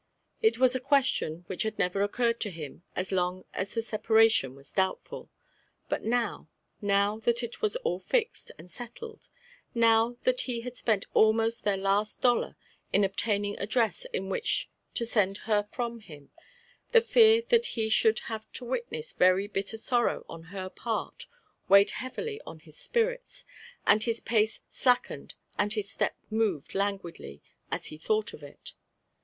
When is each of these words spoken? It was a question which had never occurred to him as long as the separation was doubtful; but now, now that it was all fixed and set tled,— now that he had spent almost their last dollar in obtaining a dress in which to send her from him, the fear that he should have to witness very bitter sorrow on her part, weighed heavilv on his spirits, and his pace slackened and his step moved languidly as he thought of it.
It 0.41 0.57
was 0.57 0.75
a 0.75 0.79
question 0.79 1.43
which 1.45 1.61
had 1.61 1.77
never 1.77 2.01
occurred 2.01 2.39
to 2.39 2.49
him 2.49 2.81
as 2.95 3.11
long 3.11 3.45
as 3.53 3.75
the 3.75 3.83
separation 3.83 4.55
was 4.55 4.71
doubtful; 4.71 5.29
but 5.89 6.03
now, 6.03 6.49
now 6.81 7.19
that 7.19 7.43
it 7.43 7.61
was 7.61 7.75
all 7.83 7.99
fixed 7.99 8.51
and 8.57 8.67
set 8.67 8.95
tled,— 8.95 9.29
now 9.75 10.17
that 10.23 10.41
he 10.41 10.61
had 10.61 10.75
spent 10.75 11.05
almost 11.13 11.63
their 11.63 11.77
last 11.77 12.19
dollar 12.19 12.55
in 12.91 13.03
obtaining 13.03 13.55
a 13.59 13.67
dress 13.67 14.05
in 14.05 14.27
which 14.27 14.71
to 14.95 15.05
send 15.05 15.37
her 15.45 15.61
from 15.61 15.99
him, 15.99 16.31
the 16.93 17.01
fear 17.01 17.43
that 17.49 17.67
he 17.77 17.87
should 17.87 18.17
have 18.21 18.51
to 18.53 18.65
witness 18.65 19.11
very 19.11 19.45
bitter 19.45 19.77
sorrow 19.77 20.25
on 20.27 20.45
her 20.45 20.67
part, 20.67 21.27
weighed 21.69 21.89
heavilv 21.91 22.39
on 22.47 22.57
his 22.61 22.75
spirits, 22.75 23.45
and 23.85 24.01
his 24.01 24.19
pace 24.19 24.63
slackened 24.67 25.35
and 25.59 25.73
his 25.73 25.91
step 25.91 26.17
moved 26.31 26.73
languidly 26.73 27.39
as 27.69 27.85
he 27.93 27.99
thought 27.99 28.33
of 28.33 28.41
it. 28.41 28.73